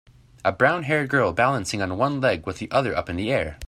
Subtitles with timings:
[0.43, 3.59] A brownhaired girl balancing on one leg with the other up in the air.